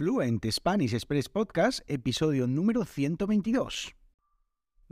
Fluent 0.00 0.50
Spanish 0.50 0.94
Express 0.94 1.28
Podcast, 1.28 1.80
episodio 1.86 2.46
número 2.46 2.86
122. 2.86 3.99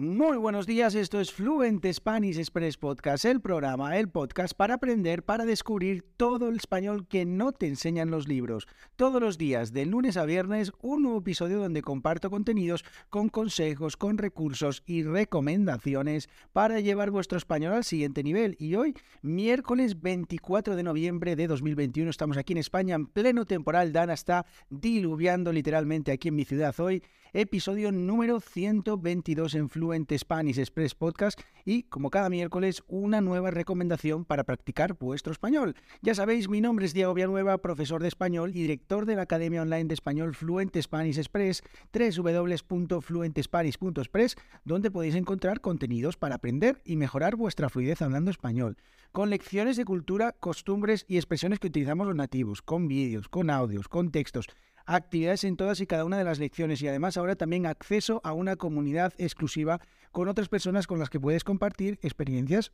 Muy 0.01 0.37
buenos 0.37 0.65
días, 0.65 0.95
esto 0.95 1.19
es 1.19 1.33
Fluent 1.33 1.85
Spanish 1.85 2.39
Express 2.39 2.77
Podcast, 2.77 3.25
el 3.25 3.41
programa, 3.41 3.99
el 3.99 4.09
podcast 4.09 4.55
para 4.55 4.75
aprender, 4.75 5.25
para 5.25 5.45
descubrir 5.45 6.05
todo 6.17 6.51
el 6.51 6.55
español 6.55 7.09
que 7.09 7.25
no 7.25 7.51
te 7.51 7.67
enseñan 7.67 8.09
los 8.09 8.29
libros. 8.29 8.69
Todos 8.95 9.21
los 9.21 9.39
días, 9.39 9.73
de 9.73 9.87
lunes 9.87 10.17
a 10.17 10.25
viernes, 10.25 10.71
un 10.83 11.03
nuevo 11.03 11.19
episodio 11.19 11.59
donde 11.59 11.83
comparto 11.83 12.31
contenidos 12.31 12.85
con 13.11 13.29
consejos, 13.29 13.97
con 13.97 14.19
recursos 14.19 14.85
y 14.87 15.03
recomendaciones 15.03 16.29
para 16.53 16.79
llevar 16.79 17.11
vuestro 17.11 17.37
español 17.37 17.73
al 17.73 17.83
siguiente 17.83 18.23
nivel. 18.23 18.55
Y 18.61 18.77
hoy, 18.77 18.95
miércoles 19.23 20.01
24 20.01 20.77
de 20.77 20.83
noviembre 20.85 21.35
de 21.35 21.49
2021, 21.49 22.09
estamos 22.09 22.37
aquí 22.37 22.53
en 22.53 22.59
España 22.59 22.95
en 22.95 23.07
pleno 23.07 23.47
temporal. 23.47 23.93
Dana 23.93 24.13
está 24.13 24.47
diluviando 24.71 25.53
literalmente 25.53 26.13
aquí 26.13 26.29
en 26.29 26.37
mi 26.37 26.45
ciudad 26.45 26.79
hoy 26.79 27.03
episodio 27.33 27.91
número 27.93 28.41
122 28.41 29.55
en 29.55 29.69
Fluent 29.69 30.11
Spanish 30.17 30.59
Express 30.59 30.95
Podcast 30.95 31.41
y, 31.65 31.85
como 31.85 32.11
cada 32.11 32.29
miércoles, 32.29 32.83
una 32.89 33.21
nueva 33.21 33.51
recomendación 33.51 34.25
para 34.25 34.45
practicar 34.45 34.97
vuestro 34.99 35.33
español. 35.33 35.75
Ya 36.01 36.15
sabéis, 36.15 36.49
mi 36.49 36.61
nombre 36.61 36.87
es 36.87 36.95
Diego 36.95 37.15
Villanueva, 37.15 37.59
profesor 37.59 38.03
de 38.03 38.09
español 38.09 38.51
y 38.51 38.63
director 38.63 39.07
de 39.07 39.17
la 39.17 39.23
Academia 39.23 39.63
Online 39.63 39.85
de 39.85 39.95
Español 39.95 40.35
Fluent 40.35 40.77
Spanish 40.81 41.19
Express, 41.19 41.63
www.fluentespanish.express, 41.93 44.37
donde 44.65 44.91
podéis 44.91 45.15
encontrar 45.15 45.61
contenidos 45.61 46.17
para 46.17 46.37
aprender 46.37 46.81
y 46.85 46.97
mejorar 46.97 47.37
vuestra 47.37 47.69
fluidez 47.69 48.03
hablando 48.03 48.31
español, 48.31 48.77
con 49.13 49.31
lecciones 49.31 49.77
de 49.77 49.85
cultura, 49.85 50.33
costumbres 50.33 51.05
y 51.09 51.17
expresiones 51.17 51.59
que 51.59 51.69
utilizamos 51.69 52.07
los 52.07 52.17
nativos, 52.17 52.63
con 52.63 52.89
vídeos, 52.89 53.29
con 53.29 53.51
audios, 53.51 53.89
con 53.89 54.11
textos 54.11 54.47
actividades 54.89 55.45
en 55.45 55.57
todas 55.57 55.81
y 55.81 55.87
cada 55.87 56.05
una 56.05 56.19
de 56.19 56.25
las 56.25 56.39
lecciones 56.39 56.81
y 56.83 56.89
además 56.89 57.17
ahora 57.17 57.37
también 57.37 57.67
acceso 57.67 58.21
a 58.25 58.33
una 58.33 58.57
comunidad 58.57 59.13
exclusiva 59.19 59.81
con 60.13 60.29
otras 60.29 60.49
personas 60.49 60.87
con 60.87 60.99
las 60.99 61.11
que 61.11 61.21
puedes 61.21 61.45
compartir 61.45 61.99
experiencias 62.03 62.73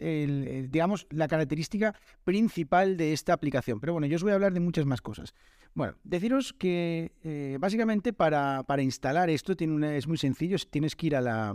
digamos, 0.71 1.07
la 1.09 1.27
característica 1.27 1.95
principal 2.23 2.97
de 2.97 3.13
esta 3.13 3.33
aplicación. 3.33 3.79
Pero 3.79 3.93
bueno, 3.93 4.05
yo 4.05 4.15
os 4.15 4.23
voy 4.23 4.31
a 4.31 4.35
hablar 4.35 4.53
de 4.53 4.59
muchas 4.59 4.85
más 4.85 5.01
cosas. 5.01 5.33
Bueno, 5.73 5.95
deciros 6.03 6.53
que 6.53 7.13
eh, 7.23 7.57
básicamente 7.59 8.13
para, 8.13 8.63
instalar 8.79 9.31
esto 9.31 9.53
es 9.57 10.07
muy 10.07 10.17
sencillo. 10.17 10.57
Tienes 10.69 10.95
que 10.95 11.07
ir 11.07 11.15
a 11.15 11.53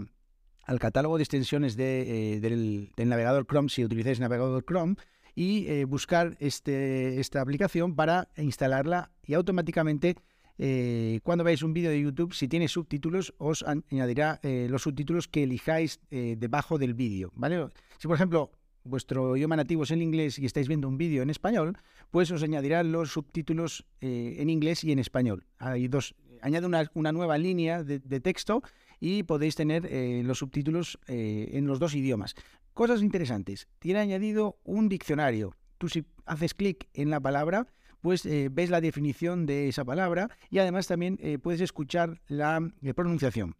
al 0.64 0.80
catálogo 0.80 1.16
de 1.16 1.22
extensiones 1.22 1.76
eh, 1.78 2.40
del, 2.42 2.90
navegador 2.96 3.46
Chrome, 3.46 3.68
si 3.68 3.84
utilizáis 3.84 4.18
navegador 4.18 4.64
Chrome, 4.64 4.96
y 5.36 5.84
buscar 5.84 6.36
este, 6.40 7.20
esta 7.20 7.40
aplicación 7.40 7.94
para 7.94 8.28
instalarla 8.36 9.12
y 9.22 9.34
automáticamente 9.34 10.16
eh, 10.58 11.20
cuando 11.22 11.44
veáis 11.44 11.62
un 11.62 11.74
vídeo 11.74 11.90
de 11.90 12.00
YouTube, 12.00 12.32
si 12.32 12.48
tiene 12.48 12.68
subtítulos, 12.68 13.34
os 13.38 13.62
añadirá 13.62 14.40
eh, 14.42 14.68
los 14.70 14.82
subtítulos 14.82 15.28
que 15.28 15.42
elijáis 15.42 16.00
eh, 16.10 16.36
debajo 16.38 16.78
del 16.78 16.94
vídeo, 16.94 17.30
¿vale? 17.34 17.68
Si, 17.98 18.08
por 18.08 18.16
ejemplo, 18.16 18.50
vuestro 18.84 19.36
idioma 19.36 19.56
nativo 19.56 19.82
es 19.82 19.90
el 19.90 20.02
inglés 20.02 20.38
y 20.38 20.46
estáis 20.46 20.68
viendo 20.68 20.88
un 20.88 20.96
vídeo 20.96 21.22
en 21.22 21.30
español, 21.30 21.76
pues 22.10 22.30
os 22.30 22.42
añadirá 22.42 22.82
los 22.82 23.12
subtítulos 23.12 23.84
en 24.00 24.48
inglés 24.48 24.84
y 24.84 24.92
en 24.92 24.98
español. 24.98 25.44
Hay 25.58 25.88
dos, 25.88 26.14
añade 26.40 26.66
una, 26.66 27.12
nueva 27.12 27.36
línea 27.36 27.82
de, 27.82 28.20
texto 28.20 28.62
y 29.00 29.24
podéis 29.24 29.56
tener 29.56 29.90
los 30.24 30.38
subtítulos 30.38 31.00
en 31.08 31.66
los 31.66 31.80
dos 31.80 31.96
idiomas. 31.96 32.36
Cosas 32.74 33.02
interesantes. 33.02 33.66
Tiene 33.80 33.98
añadido 33.98 34.58
un 34.62 34.88
diccionario. 34.88 35.56
Tú 35.78 35.88
si 35.88 36.04
haces 36.24 36.54
clic 36.54 36.88
en 36.94 37.10
la 37.10 37.18
palabra, 37.18 37.66
pues 38.06 38.24
eh, 38.24 38.50
ves 38.52 38.70
la 38.70 38.80
definición 38.80 39.46
de 39.46 39.66
esa 39.66 39.84
palabra 39.84 40.30
y 40.48 40.60
además 40.60 40.86
también 40.86 41.18
eh, 41.20 41.38
puedes 41.38 41.60
escuchar 41.60 42.20
la 42.28 42.60
eh, 42.80 42.94
pronunciación. 42.94 43.56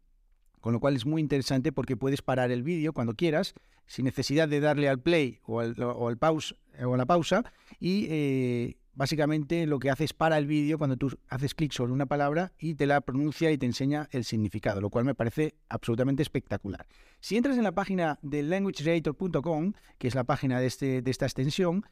Con 0.60 0.72
lo 0.72 0.78
cual 0.78 0.94
es 0.94 1.04
muy 1.04 1.20
interesante 1.20 1.72
porque 1.72 1.96
puedes 1.96 2.22
parar 2.22 2.52
el 2.52 2.62
vídeo 2.62 2.92
cuando 2.92 3.14
quieras, 3.14 3.54
sin 3.86 4.04
necesidad 4.04 4.46
de 4.46 4.60
darle 4.60 4.88
al 4.88 5.00
play 5.00 5.40
o 5.46 5.58
al, 5.58 5.74
pause, 6.16 6.54
o 6.80 6.94
a 6.94 6.96
la 6.96 7.06
pausa. 7.06 7.42
Y 7.80 8.76
básicamente 8.94 9.66
lo 9.66 9.80
que 9.80 9.90
hace 9.90 10.04
es 10.04 10.12
para 10.12 10.38
el 10.38 10.46
vídeo 10.46 10.78
cuando 10.78 10.96
tú 10.96 11.18
haces 11.28 11.52
clic 11.52 11.72
sobre 11.72 11.92
una 11.92 12.06
palabra 12.06 12.52
y 12.56 12.76
te 12.76 12.86
la 12.86 13.00
pronuncia 13.00 13.50
y 13.50 13.58
te 13.58 13.66
enseña 13.66 14.08
el 14.12 14.22
significado, 14.22 14.80
lo 14.80 14.90
cual 14.90 15.04
me 15.04 15.16
parece 15.16 15.56
absolutamente 15.68 16.22
espectacular. 16.22 16.86
Si 17.18 17.36
entras 17.36 17.56
en 17.56 17.64
la 17.64 17.72
página 17.72 18.20
de 18.22 18.44
languagecreator.com, 18.44 19.72
que 19.98 20.06
es 20.06 20.14
la 20.14 20.22
página 20.22 20.60
de, 20.60 20.66
este, 20.66 21.02
de 21.02 21.10
esta 21.10 21.26
extensión, 21.26 21.84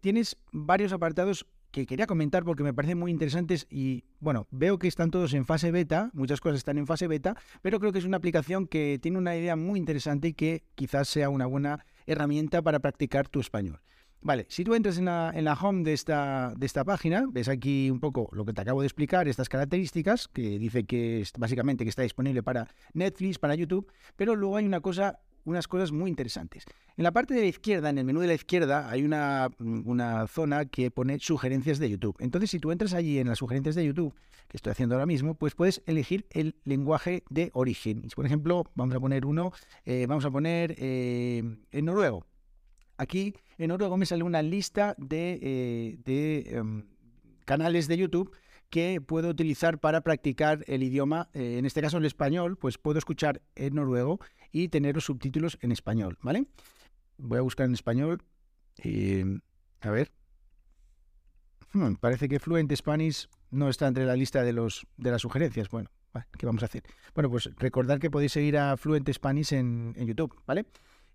tienes 0.00 0.36
varios 0.52 0.92
apartados 0.92 1.46
que 1.74 1.86
quería 1.86 2.06
comentar 2.06 2.44
porque 2.44 2.62
me 2.62 2.72
parecen 2.72 2.98
muy 2.98 3.10
interesantes 3.10 3.66
y 3.68 4.04
bueno, 4.20 4.46
veo 4.52 4.78
que 4.78 4.86
están 4.86 5.10
todos 5.10 5.34
en 5.34 5.44
fase 5.44 5.72
beta, 5.72 6.10
muchas 6.14 6.40
cosas 6.40 6.58
están 6.58 6.78
en 6.78 6.86
fase 6.86 7.08
beta, 7.08 7.36
pero 7.62 7.80
creo 7.80 7.90
que 7.90 7.98
es 7.98 8.04
una 8.04 8.16
aplicación 8.16 8.68
que 8.68 9.00
tiene 9.02 9.18
una 9.18 9.36
idea 9.36 9.56
muy 9.56 9.80
interesante 9.80 10.28
y 10.28 10.34
que 10.34 10.62
quizás 10.76 11.08
sea 11.08 11.30
una 11.30 11.46
buena 11.46 11.84
herramienta 12.06 12.62
para 12.62 12.78
practicar 12.78 13.28
tu 13.28 13.40
español. 13.40 13.80
Vale, 14.20 14.46
si 14.48 14.62
tú 14.62 14.74
entras 14.74 14.98
en 14.98 15.04
la, 15.04 15.58
home 15.60 15.82
de 15.82 15.92
esta, 15.92 16.54
de 16.56 16.64
esta 16.64 16.84
página, 16.84 17.26
ves 17.28 17.48
aquí 17.48 17.90
un 17.90 17.98
poco 17.98 18.30
lo 18.32 18.44
que 18.44 18.52
te 18.52 18.60
acabo 18.62 18.80
de 18.80 18.86
explicar, 18.86 19.26
estas 19.26 19.48
características, 19.48 20.28
que 20.28 20.58
dice 20.60 20.84
que 20.84 21.20
es 21.20 21.32
básicamente 21.36 21.84
que 21.84 21.90
está 21.90 22.02
disponible 22.02 22.42
para 22.42 22.68
Netflix, 22.94 23.38
para 23.38 23.56
YouTube, 23.56 23.92
pero 24.16 24.36
luego 24.36 24.56
hay 24.56 24.64
una 24.64 24.80
cosa 24.80 25.18
unas 25.44 25.68
cosas 25.68 25.92
muy 25.92 26.10
interesantes. 26.10 26.64
En 26.96 27.04
la 27.04 27.12
parte 27.12 27.34
de 27.34 27.40
la 27.40 27.46
izquierda, 27.46 27.90
en 27.90 27.98
el 27.98 28.04
menú 28.04 28.20
de 28.20 28.28
la 28.28 28.34
izquierda, 28.34 28.88
hay 28.90 29.02
una, 29.02 29.50
una, 29.58 30.26
zona 30.26 30.64
que 30.64 30.90
pone 30.90 31.18
sugerencias 31.18 31.78
de 31.78 31.90
YouTube. 31.90 32.16
Entonces, 32.20 32.50
si 32.50 32.60
tú 32.60 32.72
entras 32.72 32.94
allí 32.94 33.18
en 33.18 33.28
las 33.28 33.38
sugerencias 33.38 33.74
de 33.74 33.84
YouTube, 33.84 34.14
que 34.48 34.56
estoy 34.56 34.72
haciendo 34.72 34.94
ahora 34.94 35.06
mismo, 35.06 35.34
pues 35.34 35.54
puedes 35.54 35.82
elegir 35.86 36.26
el 36.30 36.56
lenguaje 36.64 37.24
de 37.30 37.50
origen. 37.54 38.06
Por 38.14 38.26
ejemplo, 38.26 38.64
vamos 38.74 38.94
a 38.94 39.00
poner 39.00 39.26
uno, 39.26 39.52
eh, 39.84 40.06
vamos 40.08 40.24
a 40.24 40.30
poner 40.30 40.74
eh, 40.78 41.42
en 41.70 41.84
noruego. 41.84 42.26
Aquí 42.96 43.34
en 43.58 43.68
noruego 43.68 43.96
me 43.96 44.06
sale 44.06 44.22
una 44.22 44.42
lista 44.42 44.94
de, 44.98 45.38
eh, 45.42 45.98
de 46.04 46.56
em, 46.56 46.84
canales 47.44 47.88
de 47.88 47.96
YouTube 47.96 48.30
que 48.70 49.00
puedo 49.00 49.28
utilizar 49.28 49.78
para 49.78 50.00
practicar 50.02 50.64
el 50.66 50.82
idioma, 50.82 51.28
eh, 51.32 51.56
en 51.58 51.66
este 51.66 51.80
caso 51.80 51.98
el 51.98 52.04
español, 52.04 52.56
pues 52.56 52.78
puedo 52.78 52.98
escuchar 52.98 53.40
en 53.54 53.74
noruego 53.74 54.20
y 54.52 54.68
tener 54.68 54.94
los 54.94 55.04
subtítulos 55.04 55.58
en 55.60 55.72
español, 55.72 56.18
¿vale? 56.22 56.46
Voy 57.18 57.38
a 57.38 57.42
buscar 57.42 57.66
en 57.66 57.74
español. 57.74 58.22
a 59.80 59.90
ver. 59.90 60.12
Hmm, 61.72 61.94
parece 61.94 62.28
que 62.28 62.38
Fluent 62.38 62.72
Spanish 62.74 63.28
no 63.50 63.68
está 63.68 63.86
entre 63.86 64.04
la 64.06 64.16
lista 64.16 64.42
de, 64.42 64.52
los, 64.52 64.86
de 64.96 65.10
las 65.10 65.22
sugerencias. 65.22 65.68
Bueno, 65.68 65.90
¿qué 66.38 66.46
vamos 66.46 66.62
a 66.62 66.66
hacer? 66.66 66.82
Bueno, 67.14 67.30
pues 67.30 67.50
recordar 67.56 67.98
que 67.98 68.10
podéis 68.10 68.32
seguir 68.32 68.56
a 68.58 68.76
Fluent 68.76 69.10
Spanish 69.12 69.52
en, 69.52 69.94
en 69.96 70.06
YouTube, 70.06 70.34
¿vale? 70.46 70.66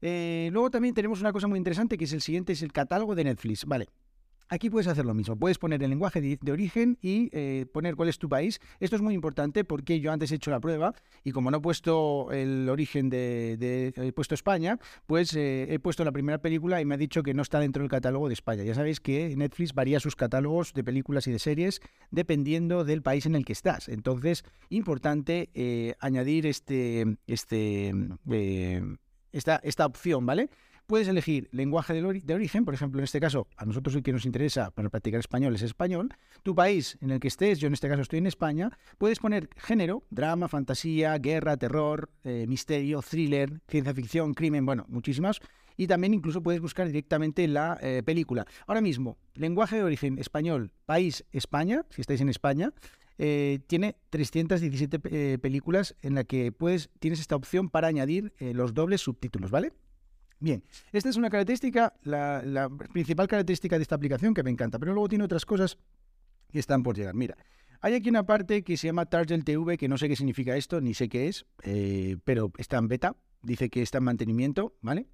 Eh, 0.02 0.50
luego 0.52 0.70
también 0.70 0.94
tenemos 0.94 1.20
una 1.20 1.34
cosa 1.34 1.48
muy 1.48 1.58
interesante 1.58 1.98
que 1.98 2.06
es 2.06 2.14
el 2.14 2.22
siguiente, 2.22 2.54
es 2.54 2.62
el 2.62 2.72
catálogo 2.72 3.16
de 3.16 3.26
Netflix, 3.26 3.66
¿vale? 3.66 3.88
Aquí 4.52 4.72
puedes 4.72 4.88
hacer 4.88 5.06
lo 5.06 5.14
mismo, 5.14 5.36
puedes 5.36 5.60
poner 5.60 5.84
el 5.84 5.92
lenguaje 5.92 6.22
de, 6.22 6.52
origen 6.52 6.98
y 7.04 7.30
eh, 7.34 7.68
poner 7.72 7.96
cuál 7.96 8.10
es 8.10 8.18
tu 8.18 8.28
país. 8.28 8.60
Esto 8.80 8.96
es 8.96 9.02
muy 9.04 9.14
importante 9.14 9.64
porque 9.64 10.00
yo 10.00 10.12
antes 10.12 10.32
he 10.32 10.36
hecho 10.36 10.50
la 10.50 10.60
prueba 10.60 10.96
y 11.24 11.32
como 11.32 11.52
no 11.52 11.58
he 11.58 11.62
puesto 11.62 12.32
el 12.32 12.68
origen 12.68 13.12
de, 13.12 13.94
he 13.96 14.12
puesto 14.12 14.34
España, 14.34 14.80
pues 15.06 15.36
eh, 15.36 15.68
he 15.72 15.78
puesto 15.78 16.04
la 16.04 16.12
primera 16.12 16.40
película 16.40 16.82
y 16.82 16.86
me 16.86 16.96
ha 16.96 16.98
dicho 16.98 17.22
que 17.22 17.36
no 17.36 17.44
está 17.44 17.60
dentro 17.60 17.84
del 17.84 17.92
catálogo 17.92 18.28
de 18.28 18.34
España. 18.34 18.64
Ya 18.64 18.74
sabéis 18.74 19.00
que 19.00 19.36
Netflix 19.38 19.76
varía 19.76 20.00
sus 20.00 20.16
catálogos 20.16 20.74
de 20.74 20.84
películas 20.84 21.28
y 21.28 21.32
de 21.32 21.38
series 21.38 21.80
dependiendo 22.10 22.86
del 22.86 23.04
país 23.04 23.28
en 23.28 23.36
el 23.36 23.46
que 23.46 23.54
estás. 23.54 23.88
Entonces, 23.88 24.44
importante 24.70 25.52
eh, 25.54 25.94
añadir 26.00 26.48
este, 26.48 27.18
este, 27.28 27.94
esta, 29.32 29.58
esta 29.64 29.86
opción, 29.86 30.26
¿vale? 30.26 30.50
Puedes 30.90 31.08
elegir 31.08 31.50
lenguaje 31.52 31.94
de, 31.94 32.34
origen, 32.34 32.66
por 32.66 32.74
ejemplo, 32.74 33.00
en 33.00 33.04
este 33.04 33.20
caso, 33.20 33.46
a 33.58 33.66
nosotros 33.66 33.94
el 33.94 34.02
que 34.02 34.12
nos 34.12 34.26
interesa 34.26 34.72
para 34.72 34.90
practicar 34.90 35.20
español 35.20 35.54
es 35.54 35.62
español. 35.62 36.10
Tu 36.42 36.56
país 36.56 36.98
en 37.00 37.12
el 37.12 37.20
que 37.20 37.28
estés, 37.28 37.60
yo 37.60 37.68
en 37.68 37.74
este 37.74 37.88
caso 37.88 38.02
estoy 38.02 38.18
en 38.18 38.26
España, 38.26 38.76
puedes 38.98 39.20
poner 39.20 39.50
género, 39.56 40.04
drama, 40.10 40.48
fantasía, 40.48 41.16
guerra, 41.20 41.58
terror, 41.58 42.10
eh, 42.24 42.48
misterio, 42.48 43.04
thriller, 43.04 43.62
ciencia 43.68 43.94
ficción, 43.94 44.34
crimen, 44.34 44.66
bueno, 44.66 44.88
muchísimas. 44.90 45.42
Y 45.78 45.86
también 45.86 46.16
incluso 46.16 46.42
puedes 46.42 46.60
buscar 46.60 46.88
directamente 46.88 47.48
la 47.48 47.78
eh, 47.84 48.02
película. 48.04 48.48
Ahora 48.66 48.82
mismo, 48.82 49.20
lenguaje 49.36 49.76
de 49.76 49.84
origen 49.84 50.18
español, 50.18 50.72
país 50.88 51.24
España, 51.32 51.86
si 51.92 52.02
estáis 52.02 52.22
en 52.22 52.30
España, 52.30 52.74
eh, 53.20 53.60
tiene 53.68 53.96
317 54.10 55.38
películas 55.38 55.96
en 56.02 56.16
la 56.16 56.24
que 56.24 56.52
puedes, 56.52 56.90
tienes 56.98 57.20
esta 57.20 57.36
opción 57.36 57.70
para 57.70 57.88
añadir 57.90 58.34
los 58.40 58.74
dobles 58.74 59.02
subtítulos, 59.02 59.52
¿vale? 59.52 59.72
Bien, 60.42 60.64
esta 60.94 61.10
es 61.10 61.18
una 61.18 61.30
característica, 61.30 61.94
la, 62.04 62.70
principal 62.94 63.28
característica 63.28 63.78
de 63.78 63.82
esta 63.82 63.96
aplicación 63.96 64.34
que 64.34 64.42
me 64.42 64.50
encanta, 64.50 64.80
pero 64.80 64.94
luego 64.94 65.10
tiene 65.10 65.26
otras 65.26 65.46
cosas 65.46 65.78
que 66.50 66.60
están 66.60 66.82
por 66.82 66.96
llegar. 66.96 67.14
Mira, 67.14 67.38
hay 67.82 67.94
aquí 67.94 68.10
una 68.10 68.26
parte 68.26 68.64
que 68.64 68.78
se 68.78 68.88
llama 68.88 69.06
Target 69.06 69.44
TV, 69.44 69.78
que 69.78 69.90
no 69.90 69.98
sé 69.98 70.08
qué 70.08 70.16
significa 70.16 70.56
esto, 70.56 70.80
ni 70.80 70.94
sé 70.94 71.10
qué 71.10 71.28
es, 71.28 71.46
eh, 71.64 72.16
pero 72.24 72.52
está 72.58 72.78
en 72.78 72.88
beta, 72.88 73.18
dice 73.42 73.70
que 73.70 73.82
está 73.82 73.98
en 73.98 74.06
mantenimiento, 74.06 74.78
¿vale? 74.82 75.08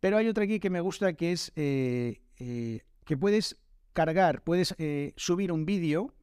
Pero 0.00 0.18
hay 0.18 0.28
otra 0.28 0.44
aquí 0.44 0.60
que 0.60 0.70
me 0.70 0.80
gusta 0.80 1.14
que 1.14 1.32
es 1.32 1.50
eh, 1.56 2.20
eh, 2.38 2.82
que 3.06 3.16
puedes 3.16 3.56
cargar, 3.94 4.44
puedes 4.44 4.76
subir 5.16 5.50
un 5.50 5.64
vídeo 5.64 6.14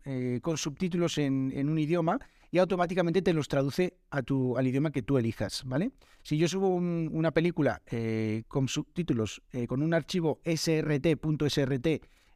con 0.42 0.58
subtítulos 0.58 1.18
en 1.18 1.68
un 1.68 1.78
idioma 1.78 2.20
y 2.56 2.58
automáticamente 2.58 3.22
te 3.22 3.34
los 3.34 3.50
traduce 3.50 3.98
a 4.12 4.22
tu, 4.22 4.58
al 4.58 4.66
idioma 4.66 4.90
que 4.90 5.02
tú 5.02 5.18
elijas, 5.18 5.64
¿vale? 5.66 5.92
Si 6.24 6.38
yo 6.38 6.48
subo 6.48 6.70
una 6.70 7.32
película 7.32 7.82
eh, 7.92 8.44
con 8.48 8.70
subtítulos, 8.70 9.42
eh, 9.52 9.68
con 9.68 9.82
un 9.82 9.94
archivo 9.94 10.40
srt.srt 10.46 11.88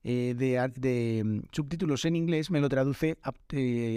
eh, 0.03 0.35
de, 0.35 1.23
mm, 1.23 1.39
subtítulos 1.53 2.03
en 2.03 2.17
inglés, 2.17 2.51
me 2.51 2.59
lo 2.59 2.67
traduce 2.67 3.17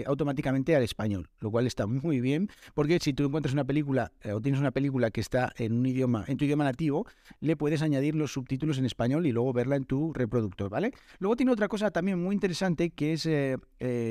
automáticamente 0.06 0.76
al 0.76 0.84
español, 0.84 1.28
lo 1.40 1.50
cual 1.50 1.66
está 1.66 1.88
muy 1.88 2.20
bien, 2.20 2.48
porque 2.72 3.00
si 3.00 3.12
tú 3.14 3.24
encuentras 3.24 3.52
una 3.52 3.64
película 3.64 4.12
o 4.32 4.40
tienes 4.40 4.60
una 4.60 4.70
película 4.70 5.10
que 5.10 5.20
está 5.20 5.52
en 5.56 5.72
un 5.72 5.86
idioma, 5.86 6.24
en 6.28 6.36
tu 6.36 6.44
idioma 6.44 6.62
nativo, 6.62 7.04
le 7.40 7.56
puedes 7.56 7.82
añadir 7.82 8.14
los 8.14 8.32
subtítulos 8.32 8.78
en 8.78 8.84
español 8.84 9.26
y 9.26 9.32
luego 9.32 9.52
verla 9.52 9.74
en 9.74 9.86
tu 9.86 10.12
reproductor, 10.12 10.70
¿vale? 10.70 10.92
Luego 11.18 11.34
tiene 11.34 11.50
otra 11.50 11.66
cosa 11.66 11.90
también 11.90 12.22
muy 12.22 12.32
interesante 12.32 12.90
que 12.90 13.14
es, 13.14 13.28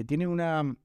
tiene 0.07 0.27
una 0.27 0.75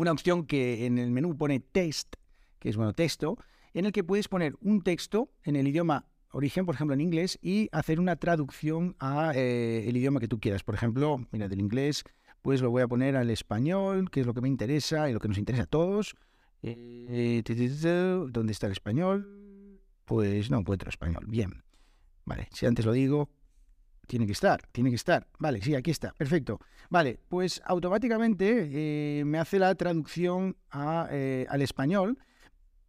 una 0.00 0.12
opción 0.12 0.46
que 0.46 0.86
en 0.86 0.96
el 0.96 1.10
menú 1.10 1.36
pone 1.36 1.60
text, 1.60 2.16
que 2.58 2.70
es 2.70 2.76
bueno, 2.76 2.94
texto, 2.94 3.36
en 3.74 3.84
el 3.84 3.92
que 3.92 4.02
puedes 4.02 4.28
poner 4.28 4.56
un 4.62 4.82
texto 4.82 5.30
en 5.44 5.56
el 5.56 5.68
idioma 5.68 6.06
origen, 6.32 6.64
por 6.64 6.74
ejemplo, 6.74 6.94
en 6.94 7.02
inglés, 7.02 7.38
y 7.42 7.68
hacer 7.70 8.00
una 8.00 8.16
traducción 8.16 8.96
a 8.98 9.32
eh, 9.34 9.86
el 9.86 9.96
idioma 9.96 10.18
que 10.18 10.26
tú 10.26 10.40
quieras. 10.40 10.62
Por 10.62 10.74
ejemplo, 10.74 11.26
mira, 11.32 11.48
del 11.48 11.60
inglés, 11.60 12.04
pues 12.40 12.62
lo 12.62 12.70
voy 12.70 12.80
a 12.80 12.88
poner 12.88 13.14
al 13.14 13.28
español, 13.28 14.10
que 14.10 14.20
es 14.20 14.26
lo 14.26 14.32
que 14.32 14.40
me 14.40 14.48
interesa 14.48 15.10
y 15.10 15.12
lo 15.12 15.20
que 15.20 15.28
nos 15.28 15.36
interesa 15.36 15.64
a 15.64 15.66
todos. 15.66 16.14
Eh, 16.62 17.42
¿Dónde 18.30 18.52
está 18.52 18.66
el 18.66 18.72
español? 18.72 19.80
Pues 20.06 20.50
no 20.50 20.60
encuentro 20.60 20.88
español. 20.88 21.24
Bien. 21.28 21.62
Vale, 22.24 22.48
si 22.52 22.64
antes 22.64 22.86
lo 22.86 22.92
digo, 22.92 23.28
tiene 24.10 24.26
que 24.26 24.32
estar, 24.32 24.66
tiene 24.72 24.90
que 24.90 24.96
estar. 24.96 25.28
Vale, 25.38 25.62
sí, 25.62 25.76
aquí 25.76 25.92
está. 25.92 26.12
Perfecto. 26.18 26.58
Vale, 26.88 27.20
pues 27.28 27.62
automáticamente 27.64 28.68
eh, 28.72 29.24
me 29.24 29.38
hace 29.38 29.60
la 29.60 29.72
traducción 29.76 30.56
eh, 31.12 31.46
al 31.48 31.62
español. 31.62 32.18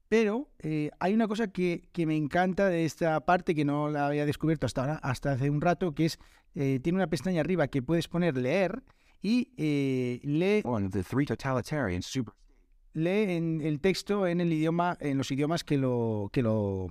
Pero 0.09 0.49
eh, 0.59 0.89
hay 0.99 1.13
una 1.13 1.27
cosa 1.27 1.47
que, 1.47 1.87
me 1.95 2.17
encanta 2.17 2.67
de 2.69 2.85
esta 2.85 3.23
parte 3.23 3.53
que 3.53 3.63
no 3.63 3.87
la 3.89 4.07
había 4.07 4.25
descubierto 4.25 4.65
hasta 4.65 4.81
ahora, 4.81 4.95
hasta 4.95 5.33
hace 5.33 5.51
un 5.51 5.61
rato, 5.61 5.93
que 5.93 6.05
es, 6.05 6.19
tiene 6.53 6.93
una 6.93 7.07
pestaña 7.07 7.39
arriba 7.39 7.67
que 7.67 7.83
puedes 7.83 8.07
poner 8.07 8.35
leer 8.35 8.83
y 9.21 9.53
lee, 9.55 10.63
lee 12.93 13.35
en 13.37 13.61
el 13.61 13.79
texto 13.79 14.27
en 14.27 14.41
el 14.41 14.51
idioma, 14.51 14.97
en 14.99 15.17
los 15.17 15.31
idiomas 15.31 15.63
que 15.63 15.77
lo, 15.77 16.29
que 16.33 16.41
lo, 16.41 16.87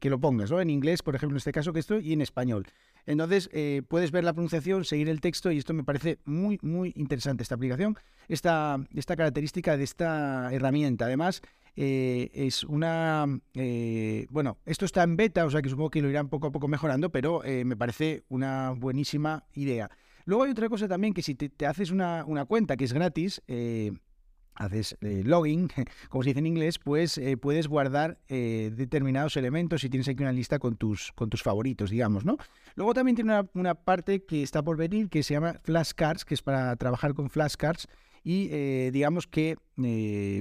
que 0.00 0.10
lo 0.10 0.18
pongas, 0.18 0.50
¿no? 0.50 0.60
En 0.60 0.70
inglés, 0.70 1.02
por 1.02 1.14
ejemplo, 1.14 1.36
en 1.36 1.38
este 1.38 1.52
caso 1.52 1.72
que 1.72 1.80
estoy, 1.80 2.08
y 2.08 2.14
en 2.14 2.20
español. 2.20 2.66
Entonces, 3.06 3.50
eh, 3.52 3.82
puedes 3.88 4.10
ver 4.10 4.24
la 4.24 4.32
pronunciación, 4.32 4.84
seguir 4.84 5.08
el 5.08 5.20
texto 5.20 5.50
y 5.50 5.58
esto 5.58 5.74
me 5.74 5.84
parece 5.84 6.18
muy, 6.24 6.58
muy 6.62 6.92
interesante, 6.96 7.42
esta 7.42 7.54
aplicación, 7.54 7.96
esta, 8.28 8.78
esta 8.94 9.16
característica 9.16 9.76
de 9.76 9.84
esta 9.84 10.48
herramienta. 10.52 11.04
Además, 11.04 11.42
eh, 11.76 12.30
es 12.32 12.64
una... 12.64 13.26
Eh, 13.54 14.26
bueno, 14.30 14.58
esto 14.64 14.84
está 14.84 15.02
en 15.02 15.16
beta, 15.16 15.44
o 15.44 15.50
sea 15.50 15.60
que 15.60 15.68
supongo 15.68 15.90
que 15.90 16.02
lo 16.02 16.08
irán 16.08 16.28
poco 16.28 16.46
a 16.46 16.52
poco 16.52 16.68
mejorando, 16.68 17.10
pero 17.10 17.42
me 17.44 17.76
parece 17.76 18.24
una 18.28 18.70
buenísima 18.70 19.44
idea. 19.54 19.90
Luego 20.24 20.44
hay 20.44 20.52
otra 20.52 20.70
cosa 20.70 20.88
también 20.88 21.12
que 21.12 21.22
si 21.22 21.34
te, 21.34 21.66
haces 21.66 21.90
una, 21.90 22.24
una, 22.26 22.46
cuenta 22.46 22.76
que 22.76 22.84
es 22.84 22.92
gratis, 22.94 23.42
haces 24.54 24.96
eh, 25.00 25.22
login, 25.24 25.68
como 26.08 26.22
se 26.22 26.30
dice 26.30 26.40
en 26.40 26.46
inglés, 26.46 26.78
pues 26.78 27.18
eh, 27.18 27.36
puedes 27.36 27.68
guardar 27.68 28.18
eh, 28.28 28.72
determinados 28.74 29.36
elementos 29.36 29.84
y 29.84 29.90
tienes 29.90 30.08
aquí 30.08 30.22
una 30.22 30.32
lista 30.32 30.58
con 30.58 30.76
tus, 30.76 31.12
con 31.12 31.30
tus 31.30 31.42
favoritos, 31.42 31.90
digamos, 31.90 32.24
¿no? 32.24 32.36
Luego 32.74 32.94
también 32.94 33.16
tiene 33.16 33.32
una, 33.32 33.48
una, 33.54 33.74
parte 33.74 34.24
que 34.24 34.42
está 34.42 34.62
por 34.62 34.76
venir 34.76 35.08
que 35.08 35.22
se 35.22 35.34
llama 35.34 35.60
flashcards, 35.62 36.24
que 36.24 36.34
es 36.34 36.42
para 36.42 36.76
trabajar 36.76 37.14
con 37.14 37.30
flashcards 37.30 37.88
y 38.24 38.48
digamos 38.90 39.26
que 39.26 39.56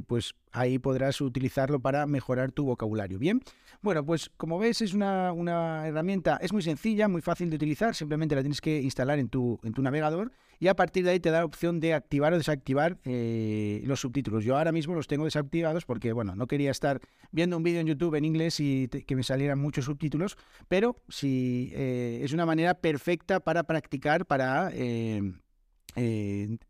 pues 0.08 0.34
ahí 0.54 0.80
podrás 0.80 1.20
utilizarlo 1.20 1.80
para 1.80 2.06
mejorar 2.08 2.52
tu 2.52 2.66
vocabulario. 2.66 3.20
Bien, 3.20 3.42
bueno, 3.82 4.06
pues 4.06 4.32
como 4.38 4.58
ves 4.58 4.82
es 4.82 4.94
una, 4.94 5.34
una, 5.34 5.86
herramienta, 5.88 6.38
es 6.42 6.54
muy 6.54 6.62
sencilla, 6.62 7.10
muy 7.10 7.22
fácil 7.22 7.50
de 7.50 7.58
utilizar, 7.58 7.94
simplemente 7.94 8.36
la 8.36 8.42
tienes 8.42 8.62
que 8.62 8.82
instalar 8.82 9.20
en 9.20 9.28
tu, 9.28 9.60
en 9.64 9.74
tu 9.74 9.82
navegador 9.82 10.32
y 10.60 10.70
a 10.70 10.76
partir 10.76 11.04
de 11.04 11.12
ahí 11.12 11.20
te 11.20 11.30
da 11.30 11.40
la 11.40 11.46
opción 11.46 11.82
de 11.82 11.94
activar 11.94 12.32
o 12.32 12.38
desactivar 12.38 12.98
eh, 13.04 13.82
los 13.86 14.00
subtítulos. 14.00 14.46
Yo 14.46 14.58
ahora 14.58 14.72
mismo 14.72 14.96
los 14.96 15.08
tengo 15.08 15.26
desactivados 15.26 15.84
porque, 15.86 16.14
bueno, 16.14 16.36
no 16.36 16.48
quería 16.48 16.72
estar 16.72 17.02
viendo 17.32 17.58
un 17.58 17.64
vídeo 17.64 17.82
en 17.82 17.88
YouTube 17.88 18.16
en 18.16 18.24
inglés 18.24 18.62
y 18.62 18.88
que 18.88 19.16
me 19.18 19.24
salieran 19.24 19.60
muchos 19.60 19.84
subtítulos, 19.84 20.38
pero 20.70 20.96
sí 21.10 21.72
eh, 21.74 22.22
es 22.24 22.32
una 22.32 22.46
manera 22.46 22.76
perfecta 22.76 23.42
para 23.42 23.64
practicar, 23.64 24.26
para... 24.26 24.70
Eh, 24.74 25.34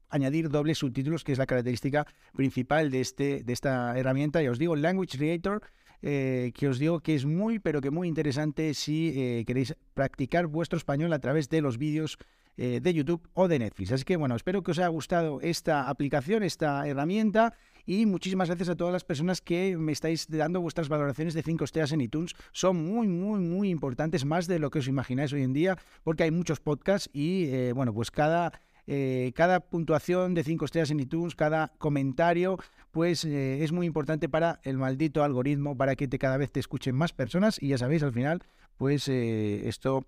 añadir 0.09 0.49
dobles 0.49 0.77
subtítulos, 0.77 1.23
que 1.23 1.31
es 1.31 1.37
la 1.37 1.45
característica 1.45 2.05
principal 2.35 2.91
de, 2.91 3.01
este, 3.01 3.43
de 3.43 3.53
esta 3.53 3.97
herramienta. 3.97 4.41
Ya 4.41 4.51
os 4.51 4.59
digo, 4.59 4.75
Language 4.75 5.17
Creator 5.17 5.61
eh, 6.05 6.51
que 6.53 6.67
os 6.67 6.79
digo 6.79 6.99
que 6.99 7.15
es 7.15 7.23
muy, 7.23 7.59
pero 7.59 7.79
que 7.79 7.89
muy 7.89 8.09
interesante 8.09 8.73
si 8.73 9.13
eh, 9.15 9.45
queréis 9.47 9.73
practicar 9.93 10.47
vuestro 10.47 10.75
español 10.75 11.13
a 11.13 11.19
través 11.19 11.47
de 11.47 11.61
los 11.61 11.77
vídeos 11.77 12.17
eh, 12.57 12.81
de 12.83 12.93
YouTube 12.93 13.25
o 13.33 13.47
de 13.47 13.57
Netflix. 13.57 13.93
Así 13.93 14.03
que 14.03 14.17
bueno, 14.17 14.35
espero 14.35 14.63
que 14.63 14.71
os 14.71 14.79
haya 14.79 14.89
gustado 14.89 15.39
esta 15.39 15.89
aplicación, 15.89 16.43
esta 16.43 16.85
herramienta. 16.85 17.53
Y 17.85 18.05
muchísimas 18.05 18.49
gracias 18.49 18.67
a 18.67 18.75
todas 18.75 18.91
las 18.91 19.05
personas 19.05 19.39
que 19.39 19.77
me 19.77 19.93
estáis 19.93 20.27
dando 20.27 20.59
vuestras 20.59 20.89
valoraciones 20.89 21.33
de 21.33 21.41
5 21.41 21.63
estrellas 21.63 21.93
en 21.93 22.01
iTunes. 22.01 22.35
Son 22.51 22.75
muy, 22.75 23.07
muy, 23.07 23.39
muy 23.39 23.69
importantes, 23.69 24.25
más 24.25 24.47
de 24.47 24.59
lo 24.59 24.71
que 24.71 24.79
os 24.79 24.87
imagináis 24.89 25.31
hoy 25.31 25.43
en 25.43 25.53
día, 25.53 25.77
porque 26.03 26.23
hay 26.23 26.31
muchos 26.31 26.59
podcasts 26.59 27.09
y, 27.13 27.71
bueno, 27.71 27.93
pues 27.93 28.09
cada 28.09 28.53
eh, 28.87 29.31
cada 29.35 29.61
puntuación 29.61 30.33
de 30.33 30.43
5 30.43 30.65
estrellas 30.65 30.91
en 30.91 30.99
iTunes, 30.99 31.35
cada 31.35 31.69
comentario, 31.77 32.57
pues 32.91 33.23
eh, 33.25 33.63
es 33.63 33.71
muy 33.71 33.87
importante 33.87 34.29
para 34.29 34.59
el 34.63 34.77
maldito 34.77 35.23
algoritmo, 35.23 35.77
para 35.77 35.95
que 35.95 36.07
te, 36.07 36.19
cada 36.19 36.37
vez 36.37 36.51
te 36.51 36.59
escuchen 36.59 36.95
más 36.95 37.13
personas 37.13 37.61
y 37.61 37.69
ya 37.69 37.77
sabéis, 37.77 38.03
al 38.03 38.13
final, 38.13 38.43
pues 38.77 39.07
eh, 39.07 39.67
esto 39.67 40.05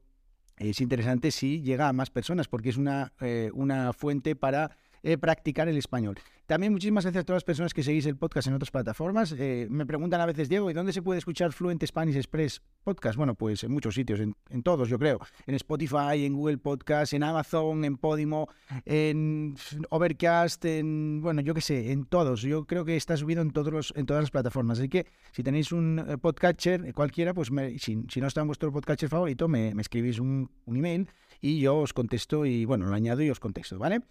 es 0.58 0.82
interesante 0.82 1.32
si 1.32 1.62
llega 1.62 1.88
a 1.88 1.94
más 1.94 2.10
personas, 2.10 2.48
porque 2.48 2.70
es 2.70 2.77
una, 2.77 3.12
una 3.53 3.91
fuente 3.91 4.36
para 4.36 4.77
eh, 5.06 5.20
practicar 5.20 5.70
el 5.70 5.78
español. 5.78 6.18
También 6.48 6.74
muchísimas 6.74 7.06
gracias 7.06 7.22
a 7.22 7.26
todas 7.26 7.38
las 7.38 7.44
personas 7.44 7.76
que 7.76 7.84
seguís 7.84 8.08
el 8.08 8.18
podcast 8.18 8.48
en 8.48 8.56
otras 8.56 8.72
plataformas. 8.72 9.36
Eh, 9.38 9.68
me 9.70 9.86
preguntan 9.86 10.20
a 10.20 10.26
veces, 10.26 10.50
Diego, 10.50 10.72
¿y 10.72 10.74
dónde 10.74 10.94
se 10.94 11.04
puede 11.04 11.20
escuchar 11.20 11.54
Fluent 11.54 11.86
Spanish 11.86 12.16
Express 12.16 12.64
podcast? 12.84 13.16
Bueno, 13.16 13.36
pues 13.36 13.64
en 13.64 13.72
muchos 13.72 13.94
sitios, 13.94 14.20
en, 14.20 14.64
todos, 14.64 14.90
yo 14.90 14.98
creo. 14.98 15.20
En 15.46 15.54
Spotify, 15.54 16.26
en 16.26 16.34
Google 16.34 16.58
Podcast, 16.58 17.14
en 17.14 17.22
Amazon, 17.22 17.86
en 17.86 17.98
Podimo, 17.98 18.50
en 18.84 19.56
Overcast, 19.92 20.66
en, 20.66 21.22
bueno, 21.22 21.42
yo 21.42 21.54
qué 21.54 21.62
sé, 21.62 21.92
en 21.92 22.06
todos. 22.06 22.42
Yo 22.42 22.66
creo 22.66 22.84
que 22.84 22.96
está 22.96 23.16
subido 23.16 23.44
en, 23.44 23.52
todos 23.52 23.72
los, 23.72 23.94
en 23.96 24.08
todas 24.08 24.24
las 24.24 24.32
plataformas. 24.32 24.80
Así 24.80 24.90
que 24.90 25.06
si 25.34 25.44
tenéis 25.44 25.72
un 25.72 26.04
eh, 26.08 26.18
podcatcher, 26.18 26.94
cualquiera, 26.96 27.36
pues 27.36 27.50
si, 27.78 28.06
si, 28.10 28.22
no 28.22 28.28
está 28.28 28.42
en 28.42 28.48
vuestro 28.48 28.72
podcatcher 28.72 29.10
favorito, 29.10 29.48
me, 29.48 29.76
me 29.76 29.84
escribís 29.84 30.20
un 30.20 30.50
email 30.66 31.08
y 31.42 31.60
yo 31.60 31.78
os 31.78 31.94
contesto 31.94 32.46
y, 32.48 32.66
bueno, 32.66 32.88
lo 32.88 32.96
añado 32.96 33.22
y 33.22 33.30
os 33.30 33.40
contesto, 33.40 33.78
¿vale? 33.78 34.02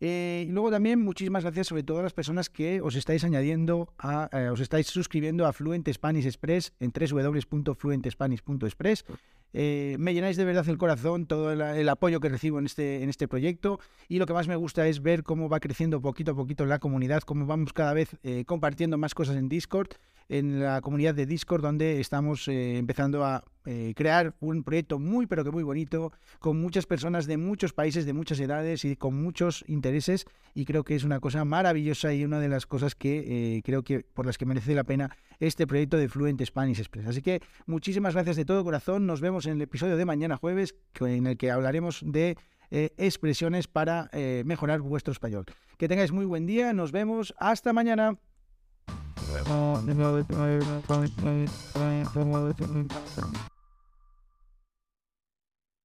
Eh, 0.00 0.46
y 0.48 0.50
luego 0.50 0.70
también 0.70 1.00
muchísimas 1.00 1.44
gracias 1.44 1.68
sobre 1.68 1.82
todo 1.82 2.00
a 2.00 2.02
las 2.02 2.12
personas 2.12 2.50
que 2.50 2.80
os 2.80 2.96
estáis 2.96 3.24
añadiendo, 3.24 3.92
a, 3.98 4.28
eh, 4.32 4.48
os 4.48 4.60
estáis 4.60 4.88
suscribiendo 4.88 5.46
a 5.46 5.52
Fluent 5.52 5.88
Spanish 5.92 6.26
Express 6.26 6.72
en 6.80 6.92
www.fluentespanish.express. 6.92 9.04
Eh, 9.54 9.96
me 9.98 10.12
llenáis 10.12 10.36
de 10.36 10.44
verdad 10.44 10.68
el 10.68 10.76
corazón 10.76 11.26
todo 11.26 11.52
el, 11.52 11.88
apoyo 11.88 12.20
que 12.20 12.28
recibo 12.28 12.58
en 12.58 12.66
este, 12.66 13.02
en 13.02 13.08
este 13.08 13.28
proyecto 13.28 13.80
y 14.08 14.18
lo 14.18 14.26
que 14.26 14.34
más 14.34 14.48
me 14.48 14.56
gusta 14.56 14.86
es 14.86 15.00
ver 15.00 15.22
cómo 15.22 15.48
va 15.48 15.60
creciendo 15.60 16.02
poquito 16.02 16.32
a 16.32 16.34
poquito 16.34 16.66
la 16.66 16.80
comunidad, 16.80 17.22
cómo 17.22 17.46
vamos 17.46 17.72
cada 17.72 17.94
vez 17.94 18.16
compartiendo 18.46 18.98
más 18.98 19.14
cosas 19.14 19.36
en 19.36 19.48
Discord 19.48 19.90
en 20.28 20.60
la 20.60 20.80
comunidad 20.80 21.14
de 21.14 21.26
Discord 21.26 21.62
donde 21.62 22.00
estamos 22.00 22.48
eh, 22.48 22.78
empezando 22.78 23.24
a 23.24 23.44
eh, 23.66 23.94
crear 23.96 24.34
un 24.40 24.62
proyecto 24.62 24.98
muy 24.98 25.26
pero 25.26 25.44
que 25.44 25.50
muy 25.50 25.62
bonito 25.62 26.12
con 26.38 26.60
muchas 26.60 26.86
personas 26.86 27.26
de 27.26 27.36
muchos 27.36 27.72
países, 27.72 28.04
de 28.04 28.12
muchas 28.12 28.40
edades 28.40 28.84
y 28.84 28.96
con 28.96 29.20
muchos 29.22 29.64
intereses 29.68 30.26
y 30.54 30.64
creo 30.64 30.84
que 30.84 30.94
es 30.94 31.04
una 31.04 31.20
cosa 31.20 31.44
maravillosa 31.44 32.12
y 32.12 32.24
una 32.24 32.40
de 32.40 32.48
las 32.48 32.66
cosas 32.66 32.94
que 32.94 33.56
eh, 33.56 33.62
creo 33.62 33.82
que 33.82 34.00
por 34.00 34.26
las 34.26 34.38
que 34.38 34.46
merece 34.46 34.74
la 34.74 34.84
pena 34.84 35.16
este 35.40 35.66
proyecto 35.66 35.96
de 35.96 36.08
Fluent 36.08 36.42
Spanish 36.44 36.78
Express. 36.78 37.06
Así 37.06 37.22
que 37.22 37.40
muchísimas 37.66 38.14
gracias 38.14 38.36
de 38.36 38.44
todo 38.44 38.62
corazón, 38.64 39.06
nos 39.06 39.20
vemos 39.20 39.43
en 39.46 39.54
el 39.54 39.62
episodio 39.62 39.96
de 39.96 40.04
mañana 40.04 40.36
jueves 40.36 40.74
en 41.00 41.26
el 41.26 41.36
que 41.36 41.50
hablaremos 41.50 42.02
de 42.04 42.36
expresiones 42.70 43.68
para 43.68 44.10
mejorar 44.44 44.80
vuestro 44.80 45.12
español. 45.12 45.44
Que 45.78 45.88
tengáis 45.88 46.12
muy 46.12 46.24
buen 46.24 46.46
día, 46.46 46.72
nos 46.72 46.92
vemos, 46.92 47.34
hasta 47.38 47.72
mañana. 47.72 48.18